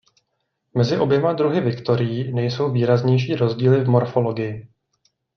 [0.73, 4.67] Mezi oběma druhy viktorií nejsou výraznější rozdíly v morfologii.